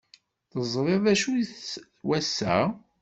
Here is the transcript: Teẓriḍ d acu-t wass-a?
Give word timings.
Teẓriḍ 0.51 0.99
d 1.05 1.07
acu-t 1.13 1.63
wass-a? 2.07 2.57